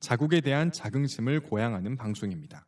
[0.00, 2.66] 자국에 대한 자긍심을 고양하는 방송입니다.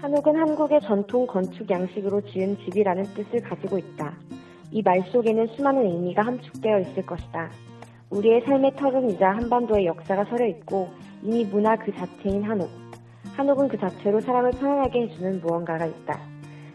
[0.00, 4.14] 한옥은 한국의 전통 건축 양식으로 지은 집이라는 뜻을 가지고 있다.
[4.72, 7.50] 이 말 속에는 수많은 의미가 함축되어 있을 것이다.
[8.10, 10.88] 우리의 삶의 터전이자 한반도의 역사가 서려 있고
[11.22, 12.85] 이미 문화 그 자체인 한옥.
[13.36, 16.18] 한옥은 그 자체로 사람을 편안하게 해주는 무언가가 있다.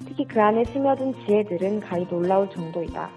[0.07, 3.09] 특히 그 안에 스며든 지혜들은 가히 놀라울 정도이다.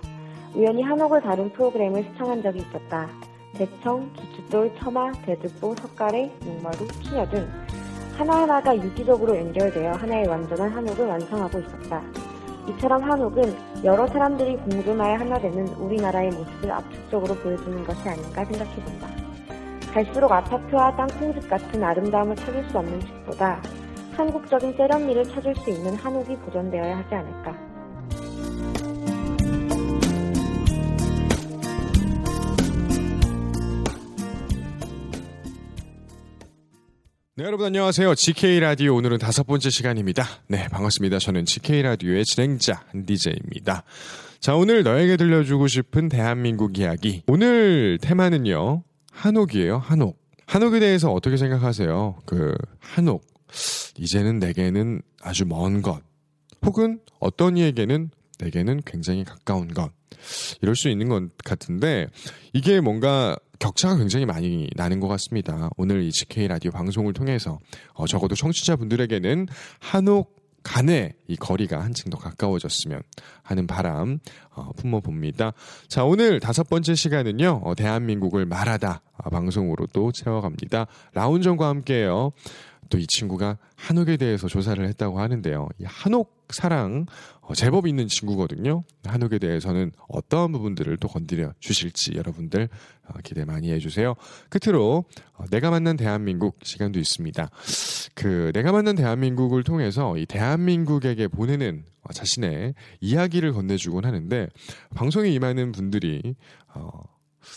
[0.55, 3.09] 우연히 한옥을 다룬 프로그램을 시청한 적이 있었다.
[3.53, 7.47] 대청, 기추돌, 처마, 대들보, 석가래, 목마루, 피녀 등
[8.17, 12.03] 하나하나가 유기적으로 연결되어 하나의 완전한 한옥을 완성하고 있었다.
[12.70, 19.23] 이처럼 한옥은 여러 사람들이 공존하여 하나 되는 우리나라의 모습을 압축적으로 보여주는 것이 아닌가 생각해본다.
[19.95, 23.62] 갈수록 아파트와 땅콩집 같은 아름다움을 찾을 수 없는 집보다
[24.17, 27.56] 한국적인 세련미를 찾을 수 있는 한옥이 보존되어야 하지 않을까.
[37.36, 38.17] 네, 여러분 안녕하세요.
[38.17, 40.24] GK 라디오 오늘은 다섯 번째 시간입니다.
[40.48, 41.20] 네, 반갑습니다.
[41.20, 43.85] 저는 GK 라디오의 진행자 한디제입니다.
[44.41, 47.23] 자, 오늘 너에게 들려주고 싶은 대한민국 이야기.
[47.29, 48.83] 오늘 테마는요.
[49.14, 49.79] 한옥이에요.
[49.79, 50.19] 한옥.
[50.47, 52.17] 한옥에 대해서 어떻게 생각하세요?
[52.27, 53.25] 그 한옥.
[53.97, 56.02] 이제는 내게는 아주 먼 것.
[56.63, 58.11] 혹은 어떤 이에게는
[58.41, 59.91] 내게는 굉장히 가까운 것.
[60.61, 62.08] 이럴 수 있는 것 같은데
[62.53, 65.70] 이게 뭔가 격차가 굉장히 많이 나는 것 같습니다.
[65.77, 67.58] 오늘 이 GK 라디오 방송을 통해서
[67.92, 69.47] 어, 적어도 청취자분들에게는
[69.79, 73.02] 한옥 간의 이 거리가 한층 더 가까워졌으면
[73.42, 74.19] 하는 바람
[74.51, 75.52] 어, 품어봅니다.
[75.89, 80.86] 자 오늘 다섯 번째 시간은요 어, 대한민국을 말하다 어, 방송으로 또 채워갑니다.
[81.13, 82.33] 라운전과 함께요.
[82.94, 85.68] 또 이 친구가 한옥에 대해서 조사를 했다고 하는데요.
[85.80, 87.06] 이 한옥 사랑
[87.40, 88.84] 어, 제법 있는 친구거든요.
[89.05, 92.68] 한옥에 대해서는 어떠한 부분들을 또 건드려 주실지 여러분들
[93.08, 94.14] 어, 기대 많이 해주세요.
[94.48, 97.50] 끝으로 어, 내가 만난 대한민국 시간도 있습니다.
[98.14, 104.48] 그 내가 만난 대한민국을 통해서 이 대한민국에게 보내는 어, 자신의 이야기를 건네주곤 하는데
[104.94, 106.36] 방송에 임하는 분들이
[106.74, 106.90] 어,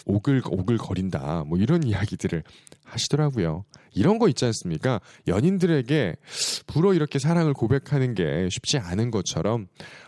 [0.05, 2.43] 오글 오글 거린다 뭐 이런 이야기들을
[2.83, 3.65] 하시더라고요.
[3.93, 5.01] 이런 거 있지 않습니까?
[5.27, 6.15] 연인들에게
[6.67, 9.67] 불어 이렇게 사랑을 고백하는 게 쉽지 않은 것처럼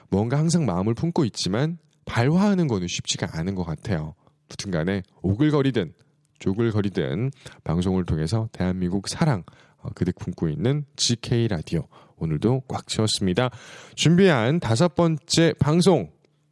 [0.10, 4.16] 뭔가 항상 마음을 품고 있지만 발화하는 거는 쉽지가 않은 것 같아요.
[4.48, 5.94] 무튼 간에 오글거리든
[6.40, 7.32] 조글거리든
[7.64, 9.44] 방송을 통해서 대한민국 사랑
[9.78, 13.50] 어, 그득 품고 있는 GK 라디오 오늘도 꽉 채웠습니다.
[13.96, 16.12] 준비한 다섯 번째 방송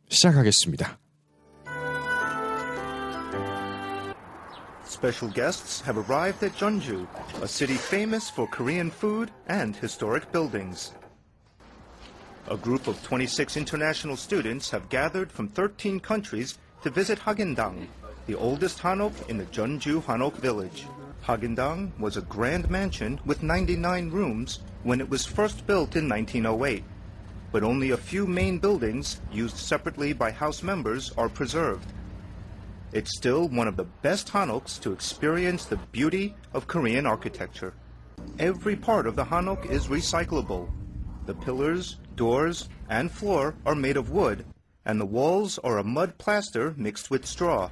[0.10, 1.00] 시작하겠습니다.
[4.98, 7.06] Special guests have arrived at Jeonju,
[7.44, 10.94] a city famous for Korean food and historic buildings.
[12.50, 17.86] A group of 26 international students have gathered from 13 countries to visit Hagendang,
[18.26, 20.88] the oldest Hanok in the Jeonju Hanok village.
[21.24, 26.84] Hagendang was a grand mansion with 99 rooms when it was first built in 1908,
[27.52, 31.94] but only a few main buildings used separately by house members are preserved.
[32.94, 37.74] It's still one of the best Hanoks to experience the beauty of Korean architecture.
[38.40, 40.70] Every part of the Hanok is recyclable.
[41.26, 44.46] The pillars, doors, and floor are made of wood,
[44.86, 47.70] and the walls are a mud plaster mixed with straw.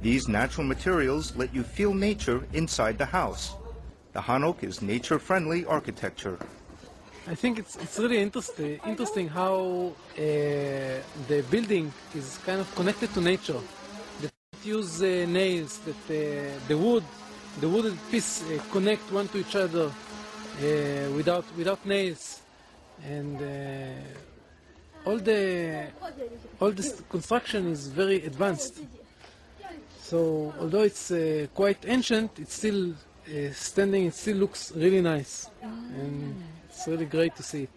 [0.00, 3.54] These natural materials let you feel nature inside the house.
[4.14, 6.38] The Hanok is nature-friendly architecture.
[7.26, 10.22] I think it's it's really interesting interesting how uh,
[11.28, 13.60] the building is kind of connected to nature.
[14.68, 16.14] Use uh, nails that uh,
[16.68, 17.04] the wood,
[17.62, 19.92] the wooden piece uh, connect one to each other uh,
[21.16, 22.42] without without nails,
[23.16, 25.86] and uh, all the
[26.60, 28.74] all this construction is very advanced.
[30.02, 32.92] So although it's uh, quite ancient, it's still
[33.52, 34.02] standing.
[34.10, 35.48] It still looks really nice,
[36.00, 36.34] and
[36.68, 37.76] it's really great to see it.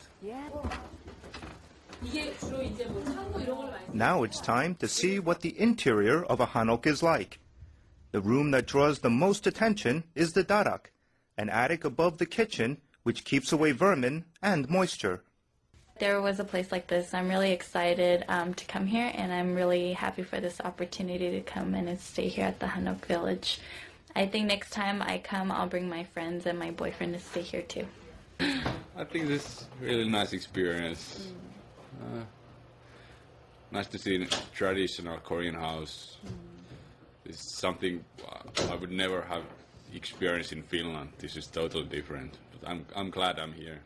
[3.93, 7.39] Now it's time to see what the interior of a hanok is like.
[8.11, 10.87] The room that draws the most attention is the darak,
[11.37, 15.23] an attic above the kitchen which keeps away vermin and moisture.
[15.99, 17.13] There was a place like this.
[17.13, 21.41] I'm really excited um, to come here, and I'm really happy for this opportunity to
[21.41, 23.59] come in and stay here at the Hanok Village.
[24.15, 27.41] I think next time I come, I'll bring my friends and my boyfriend to stay
[27.41, 27.85] here too.
[28.39, 31.31] I think this is really nice experience.
[32.01, 32.23] Uh,
[33.71, 36.17] nice to see a traditional Korean house.
[37.25, 38.03] It's something
[38.69, 39.43] I would never have
[39.93, 41.09] experienced in Finland.
[41.19, 42.37] This is totally different.
[42.51, 43.79] But I'm, I'm glad I'm here.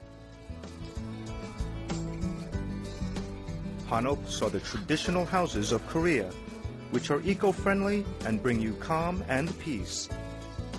[3.89, 6.31] Hanok saw the traditional houses of Korea,
[6.91, 10.09] which are eco-friendly and bring you calm and peace.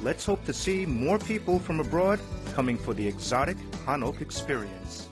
[0.02, 2.18] Let's hope to see more people from abroad
[2.54, 3.56] coming for the exotic
[3.86, 5.08] Hanok experience.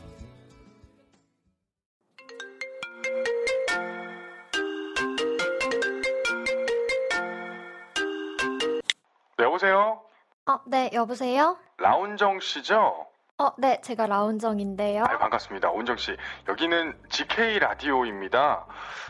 [10.66, 11.58] 네, 여보세요?
[11.78, 13.06] 라운정 씨죠?
[13.37, 15.02] 어, 네, 제가 라운정인데요.
[15.02, 15.70] 아, 반갑습니다.
[15.70, 16.16] 온정 씨.
[16.49, 18.64] 여기는 GK 라디오입니다.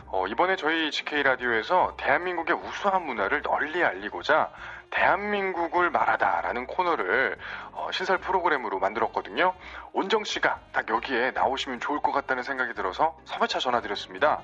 [0.07, 4.49] 어, 이번에 저희 GK 라디오에서 대한민국의 우수한 문화를 널리 알리고자
[4.89, 7.37] 대한민국을 말하다라는 코너를
[7.73, 9.53] 어, 신설 프로그램으로 만들었거든요.
[9.93, 14.41] 온정 씨가 딱 여기에 나오시면 좋을 것 같다는 생각이 들어서 3회차 전화드렸습니다.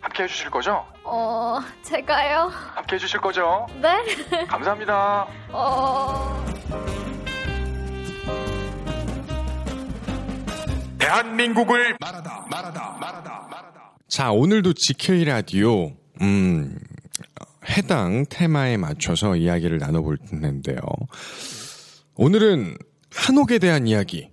[0.00, 0.86] 함께 해주실 거죠?
[1.02, 2.52] 어, 제가요?
[2.74, 3.66] 함께 해주실 거죠?
[3.80, 4.04] 네?
[4.46, 5.26] 감사합니다.
[5.50, 6.43] 어...
[11.14, 13.96] 대한민국을 말하다, 말하다, 말하다, 말하다.
[14.08, 16.76] 자, 오늘도 GK 라디오, 음,
[17.68, 20.78] 해당 테마에 맞춰서 이야기를 나눠볼 텐데요.
[22.16, 22.76] 오늘은
[23.14, 24.30] 한옥에 대한 이야기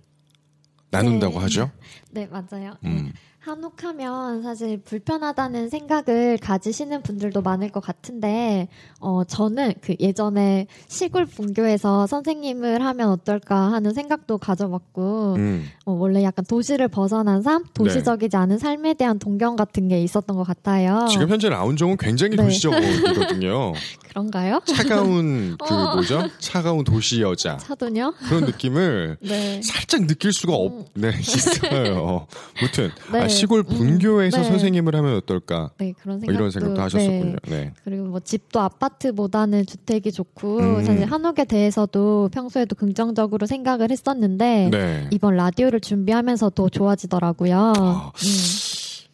[0.89, 1.39] 나눈다고 네.
[1.41, 1.71] 하죠?
[2.11, 2.75] 네, 맞아요.
[2.83, 3.13] 음.
[3.41, 8.67] 한옥하면 사실 불편하다는 생각을 가지시는 분들도 많을 것 같은데,
[8.99, 15.65] 어, 저는 그 예전에 시골 분교에서 선생님을 하면 어떨까 하는 생각도 가져봤고, 음.
[15.85, 20.43] 어, 원래 약간 도시를 벗어난 삶, 도시적이지 않은 삶에 대한 동경 같은 게 있었던 것
[20.43, 21.07] 같아요.
[21.09, 22.43] 지금 현재 라운정은 굉장히 네.
[22.43, 23.73] 도시적이거든요.
[24.11, 24.59] 그런가요?
[24.65, 25.95] 차가운 그 어.
[25.95, 26.27] 뭐죠?
[26.37, 28.13] 차가운 도시 여자 차도녀?
[28.27, 29.61] 그런 느낌을 네.
[29.63, 32.27] 살짝 느낄 수가 없, 네, 있어요.
[32.61, 33.21] 무튼 네.
[33.21, 34.43] 아, 시골 분교에서 네.
[34.43, 35.71] 선생님을 하면 어떨까?
[35.77, 37.35] 네, 그런 뭐 생각도 이런 생각도 하셨었군요.
[37.49, 37.73] 네.
[37.83, 40.83] 그리고 뭐 집도 아파트보다는 주택이 좋고 음.
[40.83, 45.07] 사실 한옥에 대해서도 평소에도 긍정적으로 생각을 했었는데 네.
[45.11, 47.73] 이번 라디오를 준비하면서 더 좋아지더라고요.
[47.77, 48.11] 아,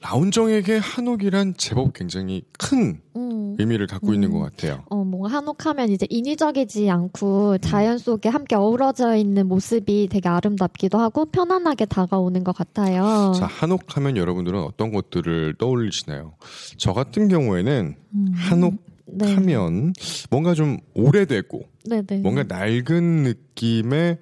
[0.08, 3.56] 라운정에게 한옥이란 제법 굉장히 큰 음.
[3.60, 4.84] 의미를 갖고 있는 것 같아요.
[4.90, 11.26] 어, 뭔가 한옥하면 이제 인위적이지 않고 자연 속에 함께 어우러져 있는 모습이 되게 아름답기도 하고
[11.26, 13.34] 편안하게 다가오는 것 같아요.
[13.36, 16.36] 자, 한옥하면 여러분들은 어떤 것들을 떠올리시나요?
[16.78, 18.32] 저 같은 경우에는 음.
[18.34, 19.94] 한옥하면
[20.30, 22.22] 뭔가 좀 오래되고 네네.
[22.22, 24.20] 뭔가 낡은 느낌의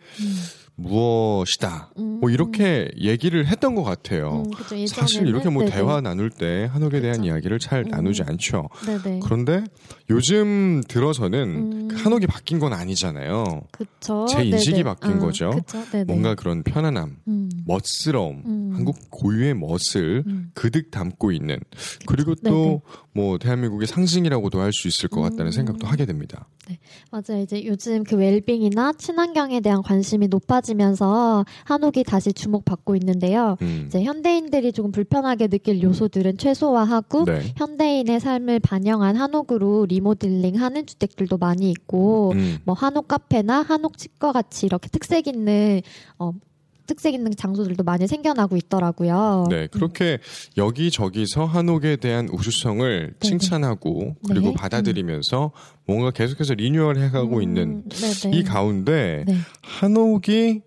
[0.77, 1.91] 무엇이다.
[1.95, 4.43] 뭐 이렇게 얘기를 했던 것 같아요.
[4.45, 4.85] 음, 그죠.
[4.87, 5.73] 사실 이렇게 뭐 네네.
[5.75, 8.69] 대화 나눌 때 한옥에 대한 이야기를 잘 나누지 않죠.
[8.85, 9.19] 네네.
[9.23, 9.63] 그런데
[10.09, 11.87] 요즘 들어서는 음.
[11.87, 13.61] 그 한옥이 바뀐 건 아니잖아요.
[13.71, 14.25] 그쵸.
[14.29, 14.83] 제 인식이 네네.
[14.83, 15.51] 바뀐 아, 거죠.
[15.51, 15.79] 그쵸.
[16.05, 17.49] 뭔가 그런 편안함, 음.
[17.65, 18.71] 멋스러움, 음.
[18.73, 20.51] 한국 고유의 멋을 음.
[20.53, 21.59] 그득 담고 있는
[22.05, 22.35] 그리고.
[22.35, 22.81] 또
[23.15, 25.51] 뭐 대한민국의 상징이라고도 할 수 있을 것 같다는 음.
[25.51, 26.49] 생각도 하게 됩니다.
[27.11, 27.41] 맞아요.
[27.41, 33.55] 이제 요즘 그 웰빙이나 친환경에 대한 관심이 높아 지면서 한옥이 다시 주목받고 있는데요.
[33.61, 33.85] 음.
[33.87, 37.41] 이제 현대인들이 조금 불편하게 느낄 요소들은 최소화하고 네.
[37.55, 42.57] 현대인의 삶을 반영한 한옥으로 리모델링하는 주택들도 많이 있고 음.
[42.65, 45.81] 뭐 한옥 카페나 한옥 치과 같이 이렇게 특색 있는
[46.19, 46.33] 어
[46.85, 49.47] 특색 있는 장소들도 많이 생겨나고 있더라고요.
[49.49, 50.19] 네, 그렇게
[50.57, 54.53] 여기저기서 한옥에 대한 우수성을 칭찬하고 그리고 네.
[54.55, 55.51] 받아들이면서
[55.85, 58.37] 뭔가 계속해서 리뉴얼 해가고 있는 네네.
[58.37, 59.35] 이 가운데 네.
[59.61, 60.61] 한옥이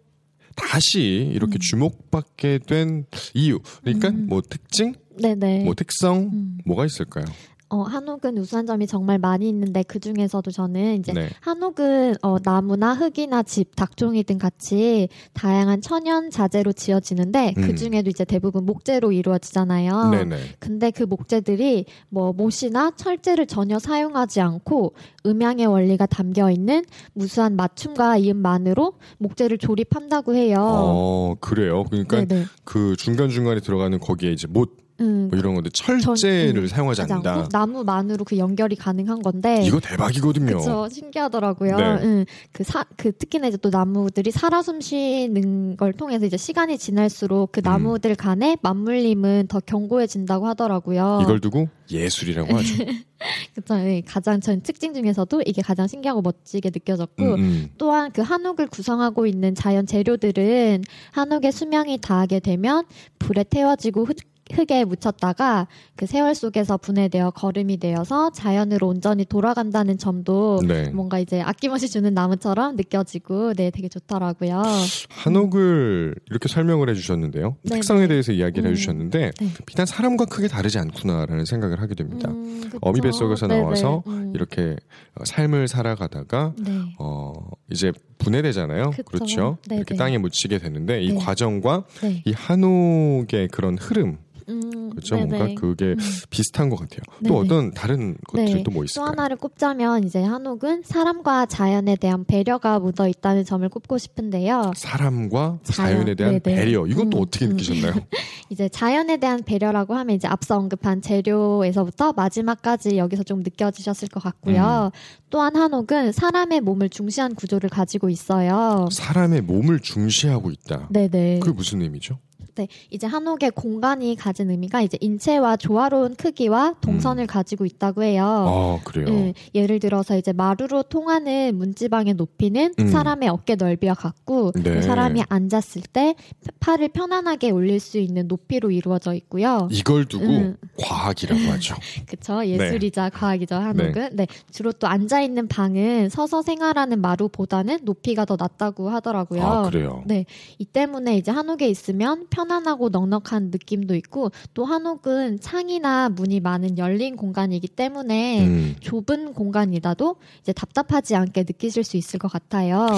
[0.57, 5.65] 다시 이렇게 주목받게 된 이유, 그러니까 뭐 특징, 네네.
[5.65, 7.25] 뭐 특성, 뭐가 있을까요?
[7.71, 11.29] 어, 한옥은 우수한 점이 정말 많이 있는데 그 중에서도 저는 이제 네.
[11.41, 17.63] 한옥은 어, 나무나 흙이나 집, 닭종이 등 같이 다양한 천연 자재로 지어지는데 음.
[17.63, 20.11] 그 중에도 이제 대부분 목재로 이루어지잖아요.
[20.11, 20.37] 네네.
[20.59, 24.95] 근데 그 목재들이 뭐 못이나 철제를 전혀 사용하지 않고
[25.27, 30.57] 음양의 원리가 담겨 있는 무수한 맞춤과 이음만으로 목재를 조립한다고 해요.
[30.61, 31.85] 어, 그래요.
[31.85, 32.47] 그러니까 네네.
[32.65, 37.03] 그 중간 중간에 들어가는 거기에 이제 못 음, 뭐 이런 건데 철제를 전- 음, 사용하지
[37.03, 37.49] 않는다.
[37.53, 40.59] 나무만으로 그 연결이 가능한 건데 이거 대박이거든요.
[40.59, 41.77] 그쵸 신기하더라고요.
[41.77, 41.85] 네.
[42.03, 47.53] 응, 그 사, 그 특히나 이제 또 나무들이 살아 숨쉬는 걸 통해서 이제 시간이 지날수록
[47.53, 51.21] 그 나무들 간의 맞물림은 더 견고해진다고 하더라고요.
[51.23, 52.75] 이걸 두고 예술이라고 하죠.
[53.55, 57.69] 그쵸, 예, 가장 전 특징 중에서도 이게 가장 신기하고 멋지게 느껴졌고 음, 음.
[57.79, 62.85] 또한 그 한옥을 구성하고 있는 자연 재료들은 한옥의 수명이 다하게 되면
[63.19, 64.17] 불에 태워지고 흙,
[64.53, 70.91] 흙에 묻혔다가 그 세월 속에서 분해되어 거름이 되어서 자연으로 온전히 돌아간다는 점도 네.
[70.91, 74.63] 뭔가 이제 아낌없이 주는 나무처럼 느껴지고 네 되게 좋더라고요.
[75.11, 77.57] 한옥을 이렇게 설명을 해주셨는데요.
[77.63, 78.09] 네, 특성에 네.
[78.09, 79.49] 대해서 이야기를 음, 해주셨는데 네.
[79.67, 82.31] 비단 사람과 크게 다르지 않구나라는 생각을 하게 됩니다.
[82.31, 82.71] 음.
[82.81, 83.63] 어미 뱃속에서 네네.
[83.63, 84.33] 나와서 음.
[84.35, 84.77] 이렇게
[85.15, 86.73] 어, 삶을 살아가다가 네.
[86.99, 87.33] 어
[87.71, 88.91] 이제 분해되잖아요.
[88.91, 89.03] 그쵸.
[89.05, 89.79] 그렇죠 네네.
[89.79, 91.19] 이렇게 땅에 묻히게 되는데 이 네.
[91.19, 92.23] 과정과 네.
[92.25, 95.17] 이 한옥의 그런 흐름 음, 그렇죠.
[95.17, 95.39] 네네.
[95.39, 95.99] 뭔가 그게 음.
[96.31, 97.01] 비슷한 것 같아요.
[97.27, 97.39] 또 네네.
[97.39, 99.11] 어떤 다른 것들이 또뭐또 있을까요?
[99.11, 104.73] 하나를 꼽자면 이제 한옥은 사람과 자연에 대한 배려가 묻어 있다는 점을 꼽고 싶은데요.
[104.77, 106.57] 사람과 자연, 자연에 대한 네네.
[106.57, 107.51] 배려 이건 또 음, 어떻게 음.
[107.51, 107.95] 느끼셨나요?
[108.51, 114.91] 이제 자연에 대한 배려라고 하면 이제 앞서 언급한 재료에서부터 마지막까지 여기서 좀 느껴지셨을 것 같고요.
[114.95, 114.99] 음.
[115.31, 118.89] 또한 한옥은 사람의 몸을 중시한 구조를 가지고 있어요.
[118.91, 120.89] 사람의 몸을 중시하고 있다.
[120.91, 121.41] 네네.
[121.41, 122.19] 그게 무슨 의미죠?
[122.59, 128.25] 네, 이제 한옥의 공간이 가진 의미가 이제 인체와 조화로운 크기와 동선을 가지고 있다고 해요.
[128.27, 129.07] 아 그래요.
[129.09, 132.89] 예, 예를 들어서 이제 마루로 통하는 문지방의 높이는 음.
[132.89, 134.75] 사람의 어깨 넓이와 같고 네.
[134.75, 136.17] 또 사람이 앉았을 때
[136.59, 139.69] 팔을 편안하게 올릴 수 있는 높이로 이루어져 있고요.
[139.71, 140.57] 이걸 두고 음.
[140.83, 141.77] 과학이라고 하죠.
[142.09, 144.17] 그쵸 예술이자 과학이죠 한옥은.
[144.17, 144.27] 네.
[144.51, 149.43] 주로 또 앉아 있는 방은 서서 생활하는 마루보다는 높이가 더 낮다고 하더라고요.
[149.45, 150.03] 아 그래요.
[150.07, 150.25] 네,
[150.59, 157.17] 이 때문에 이제 한옥에 있으면 편안하고 넉넉한 느낌도 있고 또 한옥은 창이나 문이 많은 열린
[157.17, 158.77] 공간이기 때문에 음.
[158.81, 162.89] 좁은 공간이라도 이제 답답하지 않게 느끼실 수 있을 것 같아요.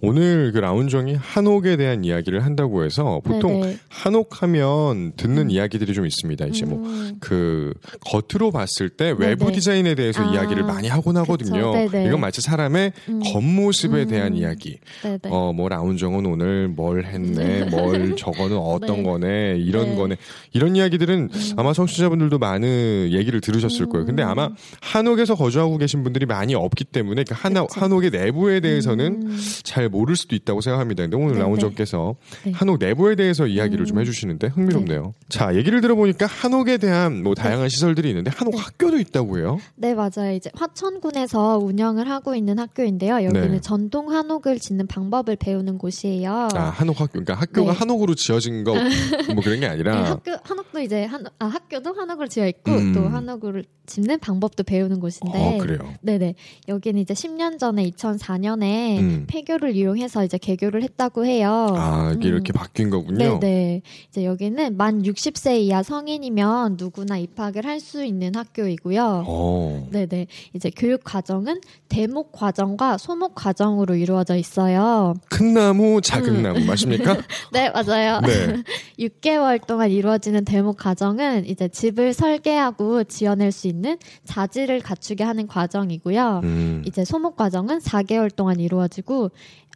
[0.00, 3.76] 오늘 그 라운정이 한옥에 대한 이야기를 한다고 해서 보통 네네.
[3.88, 6.46] 한옥하면 듣는 이야기들이 좀 있습니다.
[6.46, 7.16] 이제 뭐 음.
[7.20, 7.74] 그
[8.06, 9.52] 겉으로 봤을 때 외부 네네.
[9.52, 11.72] 디자인에 대해서 아, 이야기를 많이 하곤 하거든요.
[11.84, 13.20] 이건 마치 사람의 음.
[13.32, 14.08] 겉모습에 음.
[14.08, 14.78] 대한 이야기.
[15.02, 15.20] 네네.
[15.24, 19.04] 어, 뭐 라운정은 오늘 뭘 했네, 뭘 저거는 어떤 네.
[19.04, 19.94] 거네, 이런 네.
[19.96, 20.16] 거네.
[20.52, 24.06] 이런 이야기들은 아마 청취자분들도 많은 얘기를 들으셨을 거예요.
[24.06, 29.38] 근데 아마 한옥에서 거주하고 계신 분들이 많이 없기 때문에 그 한, 한옥의 내부에 대해서는 음.
[29.62, 31.04] 잘 모를 수도 있다고 생각합니다.
[31.04, 31.40] 근데 오늘 네네.
[31.40, 32.52] 라운정께서 네.
[32.52, 34.00] 한옥 내부에 대해서 이야기를 좀 음.
[34.02, 35.12] 해주시는데 흥미롭네요.
[35.28, 39.58] 자, 얘기를 들어보니까 한옥에 대한 뭐 다양한 시설들이 있는데 한옥 학교도 있다고 해요.
[39.76, 40.32] 네, 맞아요.
[40.34, 43.24] 이제 화천군에서 운영을 하고 있는 학교인데요.
[43.24, 43.60] 여기는 네.
[43.60, 46.48] 전통 한옥을 짓는 방법을 배우는 곳이에요.
[46.54, 47.12] 아, 한옥 학교.
[47.12, 47.78] 그러니까 학교가 네.
[47.78, 48.74] 한옥으로 지어진 거
[49.34, 52.92] 뭐 그런 게 아니라 네, 학교 한옥도 이제 한 아, 학교도 한옥을 지어 있고 음.
[52.92, 55.32] 또 한옥을 짓는 방법도 배우는 곳인데.
[55.36, 55.94] 어, 그래요.
[56.02, 56.34] 네네.
[56.68, 59.24] 여기는 이제 10년 전에 2004년에 음.
[59.26, 61.66] 폐교를 이용해서 이제 개교를 했다고 해요.
[61.76, 62.34] 아, 이게 음.
[62.34, 63.40] 이렇게 바뀐 거군요.
[63.40, 63.82] 네네.
[64.08, 69.24] 이제 여기는 만 60세 이하 성인이면 누구나 입학을 할 수 있는 학교이고요.
[69.26, 69.88] 어.
[69.90, 70.26] 네네.
[70.54, 75.14] 이제 교육 과정은 대목 과정과 소목 과정으로 이루어져 있어요.
[75.30, 76.42] 큰 나무, 작은 음.
[76.42, 77.16] 나무 맞습니까?
[77.52, 78.20] 네, 맞아요.
[78.20, 78.62] 네.
[78.98, 86.40] 6개월 동안 이루어지는 대목 과정은 이제 집을 설계하고 지어낼 수 있는 자질을 갖추게 하는 과정이고요.
[86.44, 86.82] 음.
[86.86, 89.30] 이제 소목 과정은 4개월 동안 이루어지고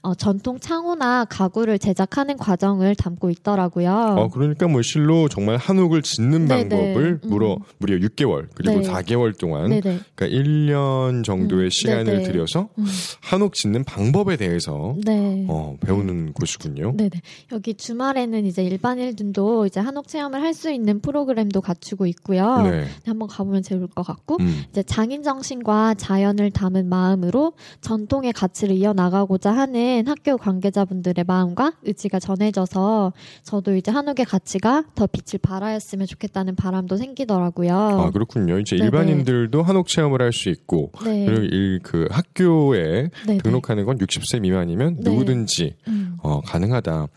[0.04, 3.90] 어, 전통 창호나 가구를 제작하는 과정을 담고 있더라고요.
[3.90, 6.68] 어, 그러니까 뭐 실로 정말 한옥을 짓는 네네.
[6.68, 7.30] 방법을 음.
[7.30, 8.86] 무려 무려 6개월 그리고 네.
[8.86, 10.00] 4개월 동안 네네.
[10.14, 12.22] 그러니까 1년 정도의 음, 시간을 네네.
[12.24, 12.84] 들여서 음.
[13.22, 15.46] 한옥 짓는 방법에 대해서 네.
[15.48, 16.92] 어, 배우는 곳이군요.
[16.98, 17.22] 네네.
[17.52, 22.62] 여기 주말에는 이제 일 반인들도 이제 한옥 체험을 할 수 있는 프로그램도 갖추고 있고요.
[22.62, 22.84] 네.
[23.06, 24.62] 한번 가보면 좋을 것 같고, 음.
[24.70, 33.12] 이제 장인 정신과 자연을 담은 마음으로 전통의 가치를 이어나가고자 하는 학교 관계자분들의 마음과 의지가 전해져서
[33.42, 37.74] 저도 이제 한옥의 가치가 더 빛을 발하였으면 좋겠다는 바람도 생기더라고요.
[37.74, 38.60] 아, 그렇군요.
[38.60, 38.84] 이제 네네.
[38.86, 41.26] 일반인들도 한옥 체험을 할 수 있고 네.
[41.26, 43.38] 그리고 일, 그 학교에 네네.
[43.38, 45.10] 등록하는 건 60세 미만이면 네.
[45.10, 46.16] 누구든지 음.
[46.22, 47.08] 어, 가능하다.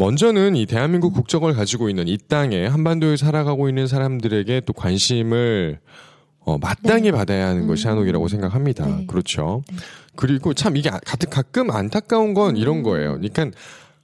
[0.00, 5.78] 먼저는 이 대한민국 국적을 가지고 있는 이 땅에 한반도에 살아가고 있는 사람들에게 또 관심을
[6.38, 7.12] 어, 마땅히 네.
[7.12, 7.90] 받아야 하는 것이 음.
[7.90, 8.86] 한옥이라고 생각합니다.
[8.86, 9.04] 네.
[9.06, 9.62] 그렇죠.
[10.16, 12.56] 그리고 참 이게 아- 가끔, 가끔 안타까운 건 음.
[12.56, 13.18] 이런 거예요.
[13.20, 13.50] 그러니까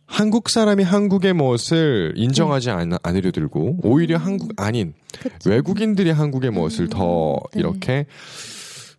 [0.04, 5.30] 한국 사람이 한국의 멋을 인정하지 않, 않으려 들고 오히려 한국 아닌 네.
[5.30, 5.48] 그쵸.
[5.48, 7.60] 외국인들이 한국의 멋을 더 네.
[7.60, 8.04] 이렇게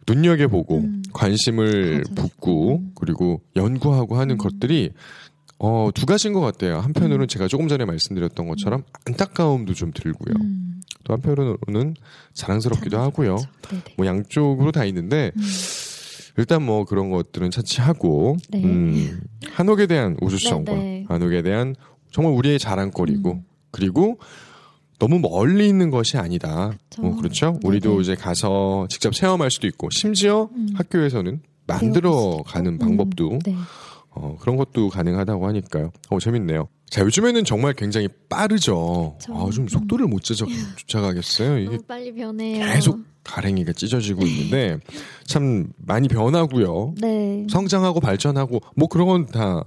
[0.08, 1.04] 눈여겨보고 음.
[1.14, 2.16] 관심을 맞아요.
[2.16, 2.92] 붓고 음.
[2.96, 4.38] 그리고 연구하고 하는 음.
[4.40, 4.94] 것들이
[5.60, 6.80] 어, 두 가지인 것 같아요.
[6.80, 10.36] 한편으로는 제가 조금 전에 말씀드렸던 것처럼 안타까움도 좀 들고요.
[10.40, 10.82] 음.
[11.04, 11.96] 또 한편으로는
[12.34, 13.38] 자랑스럽기도 하고요.
[13.98, 15.42] 뭐 양쪽으로 다 있는데 음.
[16.38, 18.64] 일단 뭐 그런 것들은 차치하고 네.
[18.64, 19.22] 음,
[19.52, 21.06] 한옥에 대한 우수성과 네, 네.
[21.08, 21.76] 한옥에 대한
[22.12, 24.20] 정말 우리의 자랑거리고 그리고
[25.00, 26.74] 너무 멀리 있는 것이 아니다.
[27.00, 27.60] 뭐 그렇죠.
[27.64, 30.70] 우리도 이제 가서 직접 체험할 수도 있고 심지어 음.
[30.76, 33.56] 학교에서는 만들어 가는 방법도 네.
[34.20, 35.92] 어, 그런 것도 가능하다고 하니까요.
[36.10, 36.68] 어, 재밌네요.
[36.90, 39.18] 자, 요즘에는 정말 굉장히 빠르죠.
[39.30, 40.46] 아, 좀 속도를 못 쫓아,
[40.78, 41.60] 쫓아가겠어요.
[41.60, 42.66] 이게 빨리 변해요.
[42.66, 44.80] 계속 가랭이가 찢어지고 있는데
[45.26, 46.96] 참 많이 변하고요.
[47.02, 47.46] 네.
[47.50, 49.64] 성장하고 발전하고 뭐 그런 건 다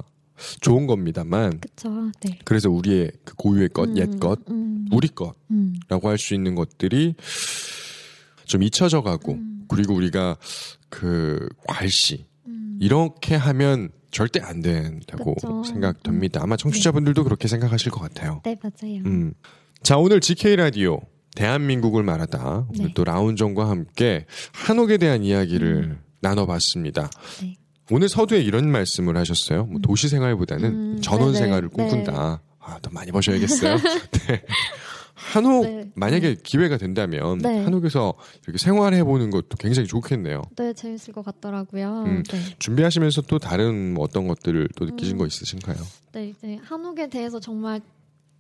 [0.61, 2.11] 좋은 겁니다만 그쵸.
[2.21, 2.38] 네.
[2.45, 4.87] 그래서 우리의 그 고유의 것, 음, 옛 것, 음.
[4.90, 5.75] 우리 것라고 음.
[5.88, 7.14] 할수 있는 것들이
[8.47, 9.64] 좀 잊혀져 가고 음.
[9.69, 10.37] 그리고 우리가
[10.88, 12.78] 그 괄시 음.
[12.80, 15.62] 이렇게 하면 절대 안 된다고 그쵸.
[15.64, 16.43] 생각됩니다.
[16.43, 18.40] 아마 청취자분들도 그렇게 생각하실 것 같아요.
[18.45, 19.02] 네, 맞아요.
[19.07, 19.33] 음.
[19.83, 21.00] 자, 오늘 GK 라디오
[21.37, 22.93] 대한민국을 말하다 오늘 네.
[22.95, 27.05] 또 라운정과 함께 한옥에 대한 이야기를 나눠봤습니다.
[27.05, 27.47] 음.
[27.47, 27.57] 네.
[27.93, 29.64] 오늘 서두에 이런 말씀을 하셨어요.
[29.64, 31.45] 뭐 도시 생활보다는 음, 전원 네네.
[31.45, 32.40] 생활을 꿈꾼다.
[32.61, 33.76] 아, 더 많이 버셔야겠어요.
[34.29, 34.43] 네.
[35.21, 35.91] 한옥 네.
[35.95, 37.62] 만약에 기회가 된다면 네.
[37.65, 40.43] 한옥에서 이렇게 생활해 보는 것도 굉장히 좋겠네요.
[40.57, 42.05] 네, 재밌을 것 같더라고요.
[42.07, 42.39] 음, 네.
[42.59, 45.19] 준비하시면서 또 다른 뭐 어떤 것들을 또 느끼신 음.
[45.19, 45.77] 거 있으신가요?
[46.12, 46.35] 네,
[46.65, 47.81] 한옥에 대해서 정말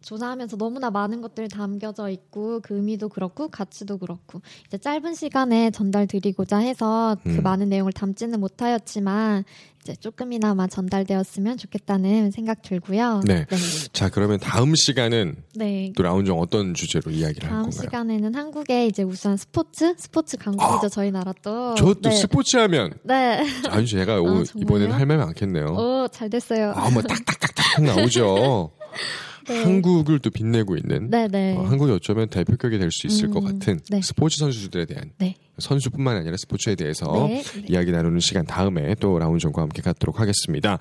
[0.02, 6.58] 조사하면서 너무나 많은 것들이 담겨져 있고 그 의미도 그렇고 가치도 그렇고 이제 짧은 시간에 전달드리고자
[6.58, 7.42] 해서 그 음.
[7.42, 9.44] 많은 내용을 담지는 못하였지만
[9.82, 13.22] 이제 조금이나마 전달되었으면 좋겠다는 생각 들고요.
[13.24, 13.46] 네.
[13.94, 15.92] 자, 그러면 다음 시간은 네.
[15.96, 17.80] 또 라운정 어떤 주제로 이야기를 할 다음 건가요?
[17.80, 21.72] 시간에는 한국의 이제 우수한 스포츠 스포츠 강국이죠 저희 나라 또.
[21.72, 22.16] 아, 저도 네.
[22.16, 23.42] 스포츠 하면 네.
[23.68, 24.62] 아주 제가 오- 정말요?
[24.62, 25.66] 이번에는 할 말이 많겠네요.
[25.68, 26.72] 오, 잘 됐어요.
[26.76, 28.72] 아, 뭐 딱딱딱딱 나오죠.
[29.46, 29.62] 네.
[29.62, 31.56] 한국을 또 빛내고 있는 네, 네.
[31.56, 34.00] 어, 한국이 어쩌면 대표격이 될 수 있을 음, 것 같은 네.
[34.02, 35.36] 스포츠 선수들에 대한 네.
[35.58, 37.64] 선수뿐만 아니라 스포츠에 대해서 네, 네.
[37.68, 40.78] 이야기 나누는 시간 다음에 또 라운정과 함께 갖도록 하겠습니다.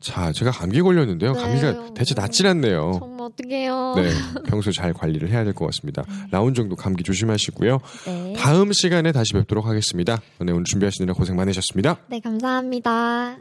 [0.00, 1.32] 자, 제가 감기 걸렸는데요.
[1.32, 1.40] 네.
[1.40, 2.96] 감기가 대체 낫질 않네요.
[2.98, 3.94] 정말 어떡해요.
[3.96, 4.10] 네,
[4.48, 6.04] 평소 잘 관리를 해야 될 것 같습니다.
[6.32, 7.78] 라운 정도 감기 조심하시고요.
[8.06, 8.32] 네.
[8.36, 10.20] 다음 시간에 다시 뵙도록 하겠습니다.
[10.40, 11.98] 네, 오늘 준비하시느라 고생 많으셨습니다.
[12.08, 13.36] 네, 감사합니다.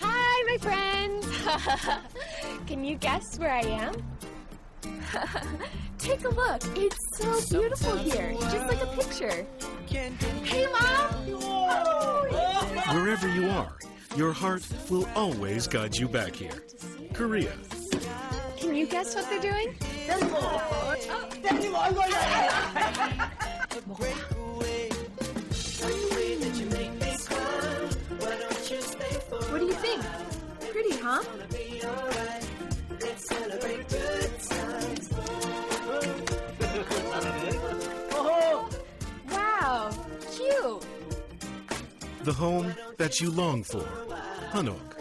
[0.00, 1.28] Hi, my friends.
[2.68, 3.94] Can you guess where I am?
[5.98, 6.60] Take a look.
[6.76, 9.46] It's so beautiful here, just like a picture.
[9.88, 11.10] Hey, Mom!
[12.94, 13.74] Wherever you are,
[14.16, 16.62] your heart will always guide you back here.
[17.14, 17.54] Korea.
[18.58, 19.74] Can you guess what they're doing?
[42.28, 43.86] The home that you long for.
[44.52, 44.96] Hanok.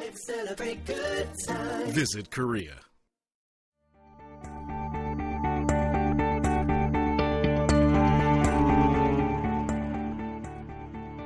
[1.91, 2.79] Visit Korea.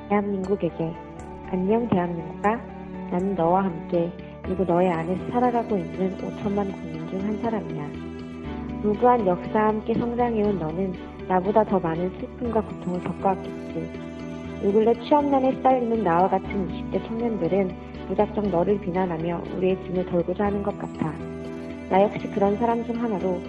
[0.08, 0.92] 대한민국에게
[1.50, 2.56] 안녕 대한민국아
[3.10, 4.10] 나는 너와 함께
[4.42, 8.82] 그리고 너의 안에서 살아가고 있는 5천만 국민 중 한 사람이야.
[8.82, 10.94] 무구한 역사와 함께 성장해온 너는
[11.28, 14.11] 나보다 더 많은 슬픔과 고통을 겪어왔겠지.
[14.64, 17.70] 요 근래 취업난에 시달리는 나와 같은 20대 청년들은
[18.08, 21.12] 무작정 너를 비난하며 우리의 짐을 덜고자 하는 것 같아.
[21.90, 23.40] 나 역시 그런 사람 중 하나로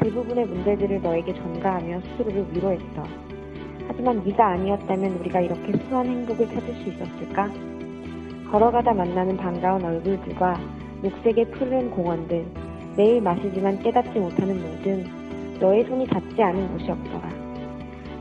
[0.00, 3.04] 대부분의 문제들을 너에게 전가하며 스스로를 위로했어.
[3.86, 7.50] 하지만 네가 아니었다면 우리가 이렇게 수한 행복을 찾을 수 있었을까?
[8.50, 10.58] 걸어가다 만나는 반가운 얼굴들과
[11.02, 12.46] 녹색의 푸른 공원들,
[12.96, 15.04] 매일 마시지만 깨닫지 못하는 물 등
[15.60, 17.41] 너의 손이 닿지 않은 곳이 없더라.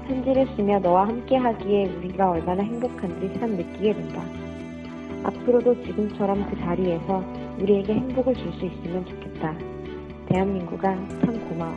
[0.07, 4.23] 편지를 쓰며 너와 함께 하기에 우리가 얼마나 행복한지 참 느끼게 된다.
[5.23, 7.23] 앞으로도 지금처럼 그 자리에서
[7.59, 9.55] 우리에게 행복을 줄 수 있으면 좋겠다.
[10.27, 11.73] 대한민국아 참 고마워.